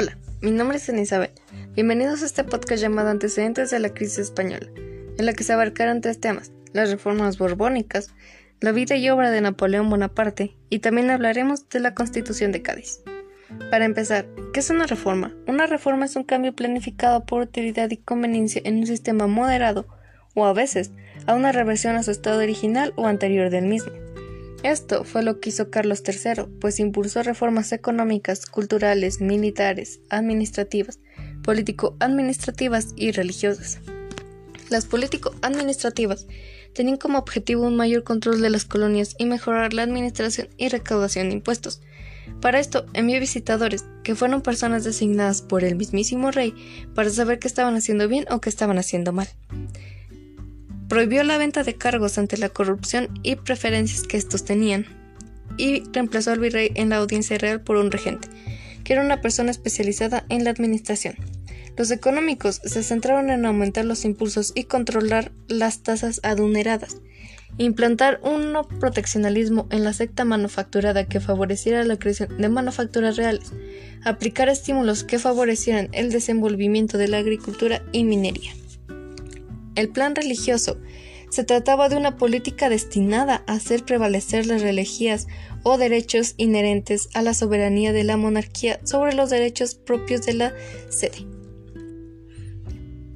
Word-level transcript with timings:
Hola, 0.00 0.16
mi 0.42 0.52
nombre 0.52 0.76
es 0.76 0.88
Ana 0.88 1.00
Isabel. 1.00 1.32
Bienvenidos 1.74 2.22
a 2.22 2.26
este 2.26 2.44
podcast 2.44 2.80
llamado 2.80 3.08
Antecedentes 3.08 3.72
de 3.72 3.80
la 3.80 3.92
Crisis 3.92 4.18
Española, 4.20 4.68
en 4.76 5.26
la 5.26 5.32
que 5.32 5.42
se 5.42 5.52
abarcarán 5.52 6.02
tres 6.02 6.20
temas, 6.20 6.52
las 6.72 6.92
reformas 6.92 7.36
borbónicas, 7.36 8.14
la 8.60 8.70
vida 8.70 8.94
y 8.94 9.10
obra 9.10 9.32
de 9.32 9.40
Napoleón 9.40 9.90
Bonaparte 9.90 10.56
y 10.70 10.78
también 10.78 11.10
hablaremos 11.10 11.68
de 11.68 11.80
la 11.80 11.96
Constitución 11.96 12.52
de 12.52 12.62
Cádiz. 12.62 13.00
Para 13.72 13.86
empezar, 13.86 14.28
¿qué 14.54 14.60
es 14.60 14.70
una 14.70 14.86
reforma? 14.86 15.34
Una 15.48 15.66
reforma 15.66 16.04
es 16.04 16.14
un 16.14 16.22
cambio 16.22 16.54
planificado 16.54 17.26
por 17.26 17.42
utilidad 17.42 17.90
y 17.90 17.96
conveniencia 17.96 18.62
en 18.64 18.76
un 18.76 18.86
sistema 18.86 19.26
moderado 19.26 19.88
o 20.36 20.46
a 20.46 20.52
veces 20.52 20.92
a 21.26 21.34
una 21.34 21.50
reversión 21.50 21.96
a 21.96 22.04
su 22.04 22.12
estado 22.12 22.38
original 22.38 22.92
o 22.94 23.08
anterior 23.08 23.50
del 23.50 23.66
mismo. 23.66 23.90
Esto 24.64 25.04
fue 25.04 25.22
lo 25.22 25.38
que 25.38 25.50
hizo 25.50 25.70
Carlos 25.70 26.02
III, 26.04 26.46
pues 26.60 26.80
impulsó 26.80 27.22
reformas 27.22 27.70
económicas, 27.72 28.44
culturales, 28.44 29.20
militares, 29.20 30.00
administrativas, 30.10 30.98
político-administrativas 31.44 32.92
y 32.96 33.12
religiosas. 33.12 33.78
Las 34.68 34.84
político-administrativas 34.84 36.26
tenían 36.74 36.96
como 36.96 37.18
objetivo 37.18 37.66
un 37.66 37.76
mayor 37.76 38.02
control 38.02 38.40
de 38.40 38.50
las 38.50 38.64
colonias 38.64 39.14
y 39.16 39.26
mejorar 39.26 39.74
la 39.74 39.84
administración 39.84 40.48
y 40.56 40.68
recaudación 40.68 41.28
de 41.28 41.36
impuestos. 41.36 41.80
Para 42.40 42.58
esto 42.58 42.84
envió 42.94 43.20
visitadores, 43.20 43.84
que 44.02 44.16
fueron 44.16 44.42
personas 44.42 44.82
designadas 44.82 45.40
por 45.40 45.62
el 45.62 45.76
mismísimo 45.76 46.32
rey 46.32 46.52
para 46.94 47.10
saber 47.10 47.38
qué 47.38 47.46
estaban 47.46 47.76
haciendo 47.76 48.08
bien 48.08 48.26
o 48.30 48.40
qué 48.40 48.50
estaban 48.50 48.78
haciendo 48.78 49.12
mal 49.12 49.28
prohibió 50.88 51.22
la 51.22 51.38
venta 51.38 51.62
de 51.62 51.74
cargos 51.74 52.18
ante 52.18 52.38
la 52.38 52.48
corrupción 52.48 53.08
y 53.22 53.36
preferencias 53.36 54.02
que 54.04 54.16
estos 54.16 54.44
tenían, 54.44 54.86
y 55.56 55.82
reemplazó 55.92 56.32
al 56.32 56.40
virrey 56.40 56.72
en 56.74 56.88
la 56.88 56.96
audiencia 56.96 57.36
real 57.36 57.60
por 57.60 57.76
un 57.76 57.90
regente, 57.90 58.28
que 58.84 58.94
era 58.94 59.04
una 59.04 59.20
persona 59.20 59.50
especializada 59.50 60.24
en 60.28 60.44
la 60.44 60.50
administración. 60.50 61.16
Los 61.76 61.90
económicos 61.90 62.60
se 62.64 62.82
centraron 62.82 63.30
en 63.30 63.44
aumentar 63.44 63.84
los 63.84 64.04
impulsos 64.04 64.52
y 64.54 64.64
controlar 64.64 65.30
las 65.46 65.82
tasas 65.82 66.20
aduneradas, 66.24 66.96
implantar 67.56 68.20
un 68.22 68.52
no 68.52 68.66
proteccionalismo 68.66 69.68
en 69.70 69.84
la 69.84 69.92
secta 69.92 70.24
manufacturada 70.24 71.06
que 71.06 71.20
favoreciera 71.20 71.84
la 71.84 71.98
creación 71.98 72.36
de 72.38 72.48
manufacturas 72.48 73.16
reales, 73.16 73.52
aplicar 74.04 74.48
estímulos 74.48 75.04
que 75.04 75.18
favorecieran 75.18 75.88
el 75.92 76.10
desenvolvimiento 76.10 76.98
de 76.98 77.08
la 77.08 77.18
agricultura 77.18 77.82
y 77.92 78.04
minería 78.04 78.52
el 79.78 79.88
plan 79.88 80.14
religioso. 80.14 80.78
Se 81.30 81.44
trataba 81.44 81.88
de 81.88 81.96
una 81.96 82.16
política 82.16 82.68
destinada 82.68 83.44
a 83.46 83.54
hacer 83.54 83.84
prevalecer 83.84 84.46
las 84.46 84.62
religías 84.62 85.26
o 85.62 85.78
derechos 85.78 86.34
inherentes 86.36 87.08
a 87.14 87.22
la 87.22 87.34
soberanía 87.34 87.92
de 87.92 88.04
la 88.04 88.16
monarquía 88.16 88.80
sobre 88.84 89.14
los 89.14 89.30
derechos 89.30 89.74
propios 89.74 90.24
de 90.26 90.34
la 90.34 90.54
sede. 90.88 91.26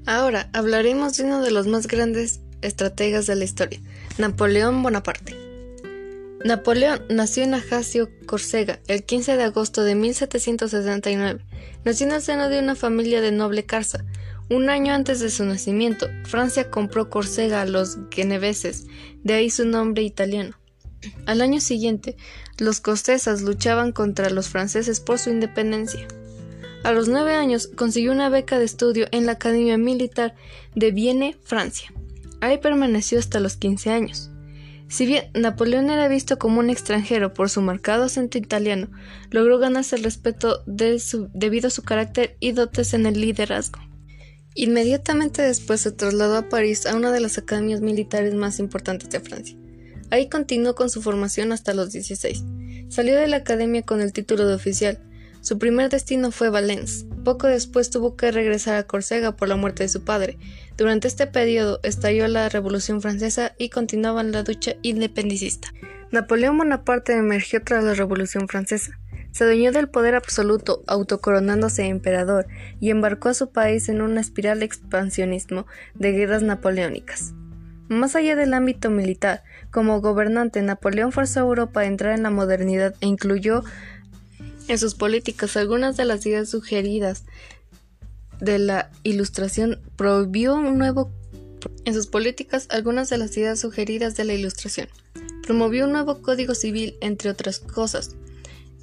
Ahora 0.06 0.50
hablaremos 0.52 1.16
de 1.16 1.24
uno 1.24 1.42
de 1.42 1.50
los 1.50 1.66
más 1.66 1.86
grandes 1.86 2.40
estrategas 2.60 3.26
de 3.26 3.36
la 3.36 3.44
historia, 3.44 3.80
Napoleón 4.18 4.82
Bonaparte. 4.82 5.36
Napoleón 6.44 7.02
nació 7.08 7.44
en 7.44 7.54
Ajaccio, 7.54 8.10
Córcega, 8.26 8.80
el 8.88 9.04
15 9.04 9.36
de 9.36 9.44
agosto 9.44 9.84
de 9.84 9.94
1769. 9.94 11.40
Nació 11.84 12.06
en 12.06 12.12
el 12.12 12.22
seno 12.22 12.48
de 12.48 12.58
una 12.58 12.74
familia 12.74 13.20
de 13.20 13.30
noble 13.30 13.64
carza. 13.64 14.04
Un 14.50 14.68
año 14.68 14.92
antes 14.92 15.20
de 15.20 15.30
su 15.30 15.44
nacimiento, 15.44 16.08
Francia 16.24 16.70
compró 16.70 17.08
Córcega 17.08 17.62
a 17.62 17.66
los 17.66 17.98
geneveses, 18.10 18.86
de 19.22 19.34
ahí 19.34 19.50
su 19.50 19.66
nombre 19.66 20.02
italiano. 20.02 20.56
Al 21.26 21.40
año 21.40 21.60
siguiente, 21.60 22.16
los 22.58 22.80
costesas 22.80 23.42
luchaban 23.42 23.92
contra 23.92 24.30
los 24.30 24.48
franceses 24.48 25.00
por 25.00 25.18
su 25.18 25.30
independencia. 25.30 26.06
A 26.84 26.92
los 26.92 27.08
nueve 27.08 27.34
años 27.34 27.68
consiguió 27.68 28.12
una 28.12 28.28
beca 28.28 28.58
de 28.58 28.64
estudio 28.64 29.06
en 29.12 29.26
la 29.26 29.32
Academia 29.32 29.78
Militar 29.78 30.34
de 30.74 30.90
Vienne, 30.90 31.38
Francia. 31.44 31.92
Ahí 32.40 32.58
permaneció 32.58 33.18
hasta 33.18 33.40
los 33.40 33.56
quince 33.56 33.90
años. 33.90 34.30
Si 34.88 35.06
bien 35.06 35.30
Napoleón 35.32 35.90
era 35.90 36.08
visto 36.08 36.38
como 36.38 36.58
un 36.58 36.68
extranjero 36.68 37.32
por 37.32 37.48
su 37.48 37.62
marcado 37.62 38.04
acento 38.04 38.36
italiano, 38.36 38.90
logró 39.30 39.58
ganarse 39.58 39.96
el 39.96 40.04
respeto 40.04 40.62
debido 40.66 41.68
a 41.68 41.70
su 41.70 41.82
carácter 41.82 42.36
y 42.40 42.52
dotes 42.52 42.92
en 42.92 43.06
el 43.06 43.20
liderazgo. 43.20 43.80
Inmediatamente 44.54 45.42
después 45.42 45.80
se 45.80 45.92
trasladó 45.92 46.36
a 46.36 46.48
París 46.48 46.86
a 46.86 46.94
una 46.94 47.10
de 47.10 47.20
las 47.20 47.38
academias 47.38 47.80
militares 47.80 48.34
más 48.34 48.58
importantes 48.58 49.08
de 49.10 49.20
Francia. 49.20 49.56
Ahí 50.10 50.28
continuó 50.28 50.74
con 50.74 50.90
su 50.90 51.00
formación 51.00 51.52
hasta 51.52 51.72
los 51.72 51.90
16. 51.92 52.44
Salió 52.90 53.16
de 53.16 53.28
la 53.28 53.38
academia 53.38 53.82
con 53.82 54.02
el 54.02 54.12
título 54.12 54.46
de 54.46 54.54
oficial. 54.54 54.98
Su 55.40 55.58
primer 55.58 55.88
destino 55.88 56.30
fue 56.30 56.50
Valence. 56.50 57.06
Poco 57.24 57.46
después 57.46 57.88
tuvo 57.88 58.14
que 58.14 58.30
regresar 58.30 58.76
a 58.76 58.86
Córcega 58.86 59.34
por 59.34 59.48
la 59.48 59.56
muerte 59.56 59.84
de 59.84 59.88
su 59.88 60.04
padre. 60.04 60.38
Durante 60.76 61.08
este 61.08 61.26
periodo 61.26 61.80
estalló 61.82 62.28
la 62.28 62.50
Revolución 62.50 63.00
Francesa 63.00 63.54
y 63.56 63.70
continuaba 63.70 64.22
la 64.22 64.42
ducha 64.42 64.74
independicista. 64.82 65.72
Napoleón 66.10 66.58
Bonaparte 66.58 67.14
emergió 67.14 67.62
tras 67.62 67.82
la 67.82 67.94
Revolución 67.94 68.46
Francesa. 68.48 68.98
Se 69.32 69.44
adueñó 69.44 69.72
del 69.72 69.88
poder 69.88 70.14
absoluto, 70.14 70.82
autocoronándose 70.86 71.86
emperador, 71.86 72.46
y 72.80 72.90
embarcó 72.90 73.30
a 73.30 73.34
su 73.34 73.50
país 73.50 73.88
en 73.88 74.02
una 74.02 74.20
espiral 74.20 74.60
de 74.60 74.66
expansionismo 74.66 75.66
de 75.94 76.12
guerras 76.12 76.42
napoleónicas. 76.42 77.32
Más 77.88 78.14
allá 78.14 78.36
del 78.36 78.54
ámbito 78.54 78.90
militar, 78.90 79.42
como 79.70 80.00
gobernante, 80.00 80.62
Napoleón 80.62 81.12
forzó 81.12 81.40
a 81.40 81.42
Europa 81.42 81.80
a 81.80 81.86
entrar 81.86 82.14
en 82.14 82.22
la 82.22 82.30
modernidad 82.30 82.94
e 83.00 83.06
incluyó 83.06 83.64
en 84.68 84.78
sus 84.78 84.94
políticas 84.94 85.56
algunas 85.56 85.96
de 85.96 86.04
las 86.04 86.24
ideas 86.24 86.48
sugeridas 86.48 87.24
de 88.40 88.58
la 88.58 88.90
Ilustración, 89.02 89.80
prohibió 89.96 90.54
un 90.54 90.78
nuevo 90.78 91.10
en 91.84 91.94
sus 91.94 92.06
políticas 92.06 92.66
algunas 92.70 93.08
de 93.08 93.18
las 93.18 93.36
ideas 93.36 93.60
sugeridas 93.60 94.16
de 94.16 94.24
la 94.24 94.34
Ilustración. 94.34 94.88
Promovió 95.46 95.84
un 95.86 95.92
nuevo 95.92 96.22
código 96.22 96.54
civil, 96.54 96.96
entre 97.00 97.30
otras 97.30 97.58
cosas, 97.58 98.16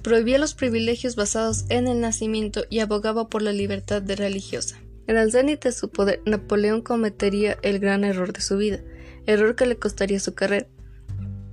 prohibía 0.01 0.39
los 0.39 0.53
privilegios 0.53 1.15
basados 1.15 1.65
en 1.69 1.87
el 1.87 1.99
nacimiento 2.01 2.63
y 2.69 2.79
abogaba 2.79 3.29
por 3.29 3.41
la 3.41 3.51
libertad 3.51 4.01
de 4.01 4.15
religiosa. 4.15 4.79
En 5.07 5.17
el 5.17 5.31
cenit 5.31 5.63
de 5.63 5.71
su 5.71 5.89
poder, 5.89 6.21
Napoleón 6.25 6.81
cometería 6.81 7.57
el 7.63 7.79
gran 7.79 8.03
error 8.03 8.31
de 8.31 8.41
su 8.41 8.57
vida, 8.57 8.79
error 9.25 9.55
que 9.55 9.65
le 9.65 9.77
costaría 9.77 10.19
su 10.19 10.33
carrera. 10.33 10.67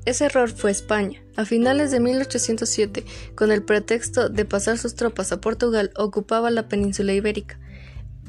Ese 0.05 0.27
error 0.27 0.51
fue 0.51 0.71
España. 0.71 1.23
A 1.37 1.45
finales 1.45 1.91
de 1.91 1.99
1807, 1.99 3.05
con 3.35 3.51
el 3.51 3.63
pretexto 3.63 4.29
de 4.29 4.45
pasar 4.45 4.79
sus 4.79 4.95
tropas 4.95 5.33
a 5.33 5.41
Portugal, 5.41 5.91
ocupaba 5.97 6.51
la 6.51 6.69
península 6.69 7.13
ibérica. 7.13 7.59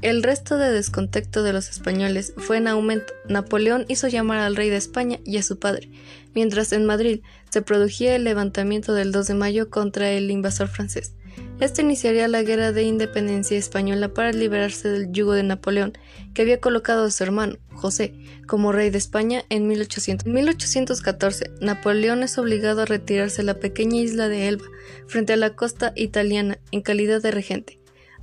El 0.04 0.22
resto 0.22 0.60
de 0.60 0.72
descontento 0.72 1.42
de 1.42 1.54
los 1.54 1.70
españoles 1.70 2.34
fue 2.38 2.58
en 2.58 2.68
aumento. 2.68 3.14
Napoleón 3.28 3.86
hizo 3.88 4.08
llamar 4.08 4.38
al 4.38 4.56
rey 4.56 4.70
de 4.70 4.78
España 4.78 5.20
y 5.26 5.38
a 5.38 5.44
su 5.44 5.58
padre, 5.58 5.90
mientras 6.36 6.72
en 6.72 6.86
Madrid 6.86 7.22
se 7.50 7.64
produjía 7.64 8.16
el 8.16 8.24
levantamiento 8.24 8.94
del 8.94 9.12
2 9.12 9.28
de 9.28 9.34
mayo 9.34 9.72
contra 9.72 10.12
el 10.12 10.30
invasor 10.30 10.68
francés. 10.68 11.16
Este 11.60 11.82
iniciaría 11.82 12.28
la 12.28 12.44
guerra 12.44 12.72
de 12.72 12.84
independencia 12.84 13.58
española 13.58 14.14
para 14.14 14.32
liberarse 14.32 14.88
del 14.88 15.12
yugo 15.12 15.34
de 15.34 15.42
Napoleón, 15.42 15.94
que 16.36 16.44
había 16.44 16.60
colocado 16.60 17.06
a 17.06 17.12
su 17.12 17.24
hermano, 17.24 17.58
José, 17.74 18.14
como 18.46 18.72
rey 18.72 18.92
de 18.92 19.00
España 19.00 19.46
en 19.50 19.68
1800. 19.68 20.28
En 20.28 20.34
1814, 20.34 21.50
Napoleón 21.60 22.22
es 22.22 22.38
obligado 22.38 22.84
a 22.84 22.86
retirarse 22.86 23.42
a 23.42 23.46
la 23.46 23.56
pequeña 23.56 24.00
isla 24.00 24.30
de 24.30 24.48
Elba, 24.48 24.66
frente 25.08 25.34
a 25.34 25.38
la 25.38 25.56
costa 25.56 25.94
italiana, 25.96 26.60
en 26.72 26.82
calidad 26.82 27.24
de 27.24 27.32
regente. 27.32 27.77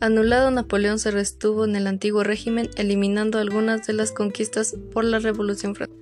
Anulado 0.04 0.50
Napoleón 0.50 0.98
se 0.98 1.10
restuvo 1.10 1.64
en 1.64 1.76
el 1.76 1.86
antiguo 1.86 2.24
régimen, 2.24 2.68
eliminando 2.76 3.38
algunas 3.38 3.86
de 3.86 3.94
las 3.94 4.12
conquistas 4.12 4.76
por 4.92 5.02
la 5.02 5.18
Revolución 5.18 5.74
Francesa. 5.74 5.98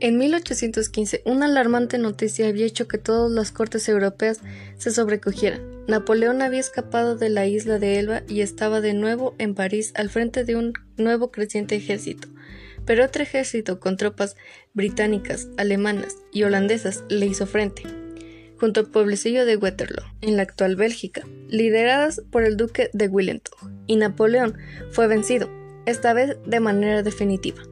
En 0.00 0.18
1815, 0.18 1.22
una 1.24 1.46
alarmante 1.46 1.98
noticia 1.98 2.48
había 2.48 2.66
hecho 2.66 2.88
que 2.88 2.98
todas 2.98 3.30
las 3.30 3.52
cortes 3.52 3.88
europeas 3.88 4.40
se 4.76 4.90
sobrecogieran. 4.90 5.60
Napoleón 5.86 6.42
había 6.42 6.58
escapado 6.58 7.14
de 7.14 7.28
la 7.28 7.46
isla 7.46 7.78
de 7.78 8.00
Elba 8.00 8.22
y 8.26 8.40
estaba 8.40 8.80
de 8.80 8.94
nuevo 8.94 9.36
en 9.38 9.54
París 9.54 9.92
al 9.94 10.10
frente 10.10 10.42
de 10.42 10.56
un 10.56 10.72
nuevo 10.96 11.30
creciente 11.30 11.76
ejército. 11.76 12.26
Pero 12.86 13.04
otro 13.04 13.22
ejército 13.22 13.78
con 13.78 13.96
tropas 13.96 14.34
británicas, 14.74 15.46
alemanas 15.58 16.16
y 16.32 16.42
holandesas 16.42 17.04
le 17.08 17.26
hizo 17.26 17.46
frente 17.46 17.84
junto 18.58 18.80
al 18.80 18.86
pueblecillo 18.86 19.44
de 19.44 19.56
Waterloo, 19.56 20.04
en 20.20 20.36
la 20.36 20.42
actual 20.42 20.76
Bélgica, 20.76 21.22
lideradas 21.48 22.22
por 22.30 22.44
el 22.44 22.56
duque 22.56 22.90
de 22.92 23.08
Wellington, 23.08 23.82
y 23.86 23.96
Napoleón 23.96 24.56
fue 24.90 25.06
vencido, 25.06 25.50
esta 25.86 26.12
vez 26.12 26.36
de 26.44 26.60
manera 26.60 27.02
definitiva, 27.02 27.62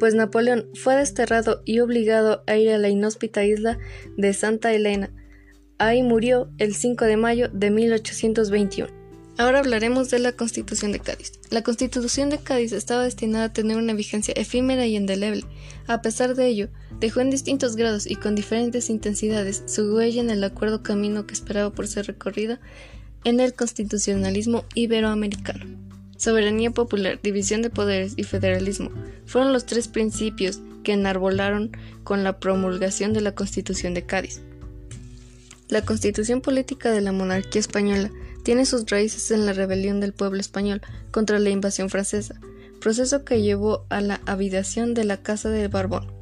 pues 0.00 0.14
Napoleón 0.14 0.68
fue 0.74 0.96
desterrado 0.96 1.62
y 1.64 1.80
obligado 1.80 2.42
a 2.46 2.56
ir 2.56 2.70
a 2.70 2.78
la 2.78 2.88
inhóspita 2.88 3.44
isla 3.44 3.78
de 4.16 4.32
Santa 4.32 4.72
Elena. 4.72 5.12
Ahí 5.78 6.02
murió 6.02 6.50
el 6.58 6.74
5 6.74 7.04
de 7.04 7.16
mayo 7.16 7.48
de 7.52 7.70
1821. 7.70 9.01
Ahora 9.38 9.60
hablaremos 9.60 10.10
de 10.10 10.18
la 10.18 10.32
Constitución 10.32 10.92
de 10.92 11.00
Cádiz. 11.00 11.32
La 11.50 11.62
Constitución 11.62 12.28
de 12.28 12.38
Cádiz 12.38 12.72
estaba 12.72 13.04
destinada 13.04 13.46
a 13.46 13.52
tener 13.52 13.78
una 13.78 13.94
vigencia 13.94 14.34
efímera 14.36 14.86
y 14.86 14.96
indeleble. 14.96 15.44
A 15.86 16.02
pesar 16.02 16.34
de 16.34 16.46
ello, 16.48 16.68
dejó 17.00 17.20
en 17.20 17.30
distintos 17.30 17.74
grados 17.74 18.06
y 18.06 18.16
con 18.16 18.34
diferentes 18.34 18.90
intensidades 18.90 19.62
su 19.66 19.94
huella 19.94 20.20
en 20.20 20.30
el 20.30 20.44
acuerdo 20.44 20.82
camino 20.82 21.26
que 21.26 21.32
esperaba 21.32 21.70
por 21.70 21.88
ser 21.88 22.06
recorrido 22.06 22.58
en 23.24 23.40
el 23.40 23.54
constitucionalismo 23.54 24.64
iberoamericano. 24.74 25.64
Soberanía 26.18 26.70
popular, 26.70 27.18
división 27.22 27.62
de 27.62 27.70
poderes 27.70 28.12
y 28.16 28.24
federalismo 28.24 28.90
fueron 29.24 29.52
los 29.52 29.64
tres 29.64 29.88
principios 29.88 30.60
que 30.84 30.92
enarbolaron 30.92 31.72
con 32.04 32.22
la 32.22 32.38
promulgación 32.38 33.12
de 33.12 33.22
la 33.22 33.34
Constitución 33.34 33.94
de 33.94 34.04
Cádiz. 34.04 34.40
La 35.68 35.82
constitución 35.82 36.42
política 36.42 36.90
de 36.90 37.00
la 37.00 37.12
monarquía 37.12 37.60
española 37.60 38.10
tiene 38.42 38.66
sus 38.66 38.88
raíces 38.90 39.30
en 39.30 39.46
la 39.46 39.52
rebelión 39.52 40.00
del 40.00 40.12
pueblo 40.12 40.40
español 40.40 40.82
contra 41.10 41.38
la 41.38 41.50
invasión 41.50 41.90
francesa, 41.90 42.40
proceso 42.80 43.24
que 43.24 43.42
llevó 43.42 43.86
a 43.88 44.00
la 44.00 44.20
habidación 44.26 44.94
de 44.94 45.04
la 45.04 45.18
Casa 45.18 45.48
de 45.48 45.68
Barbón. 45.68 46.12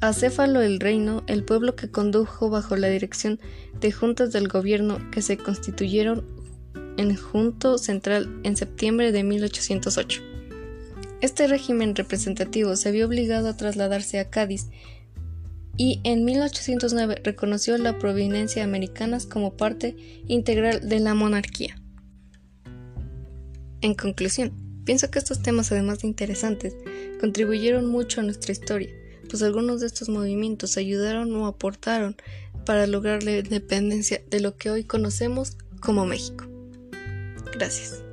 Acéfalo 0.00 0.60
el 0.60 0.80
reino, 0.80 1.22
el 1.26 1.44
pueblo 1.44 1.76
que 1.76 1.90
condujo 1.90 2.50
bajo 2.50 2.76
la 2.76 2.88
dirección 2.88 3.40
de 3.80 3.90
juntas 3.90 4.32
del 4.32 4.48
gobierno 4.48 4.98
que 5.10 5.22
se 5.22 5.38
constituyeron 5.38 6.24
en 6.96 7.16
Junto 7.16 7.78
Central 7.78 8.40
en 8.42 8.56
septiembre 8.56 9.12
de 9.12 9.24
1808. 9.24 10.22
Este 11.20 11.46
régimen 11.46 11.96
representativo 11.96 12.76
se 12.76 12.90
vio 12.90 13.06
obligado 13.06 13.48
a 13.48 13.56
trasladarse 13.56 14.18
a 14.18 14.28
Cádiz 14.28 14.66
y 15.76 16.00
en 16.04 16.24
1809 16.24 17.20
reconoció 17.24 17.76
la 17.78 17.98
providencia 17.98 18.64
americanas 18.64 19.26
como 19.26 19.56
parte 19.56 19.96
integral 20.26 20.88
de 20.88 21.00
la 21.00 21.14
monarquía. 21.14 21.76
En 23.80 23.94
conclusión, 23.94 24.52
pienso 24.84 25.10
que 25.10 25.18
estos 25.18 25.42
temas, 25.42 25.72
además 25.72 26.00
de 26.00 26.08
interesantes, 26.08 26.76
contribuyeron 27.20 27.86
mucho 27.86 28.20
a 28.20 28.24
nuestra 28.24 28.52
historia, 28.52 28.90
pues 29.28 29.42
algunos 29.42 29.80
de 29.80 29.86
estos 29.86 30.08
movimientos 30.08 30.76
ayudaron 30.76 31.34
o 31.36 31.46
aportaron 31.46 32.16
para 32.64 32.86
lograr 32.86 33.22
la 33.22 33.38
independencia 33.38 34.22
de 34.30 34.40
lo 34.40 34.56
que 34.56 34.70
hoy 34.70 34.84
conocemos 34.84 35.56
como 35.80 36.06
México. 36.06 36.46
Gracias. 37.52 38.03